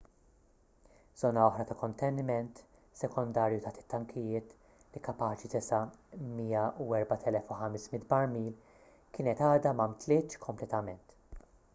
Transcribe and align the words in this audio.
żona 1.23 1.41
oħra 1.49 1.65
ta' 1.71 1.75
konteniment 1.81 2.61
sekondarju 3.01 3.59
taħt 3.65 3.81
it-tankijiet 3.83 4.55
li 4.95 5.03
kapaċi 5.09 5.51
tesa' 5.57 5.83
104,500 6.39 8.09
barmil 8.15 8.49
kienet 9.19 9.45
għadha 9.51 9.75
ma 9.81 9.89
mtlietx 9.95 10.43
kompletament 10.49 11.17